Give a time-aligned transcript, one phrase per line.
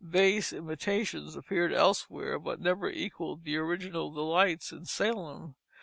[0.09, 5.53] Base imitations appeared elsewhere, but never equalled the original delights in Salem.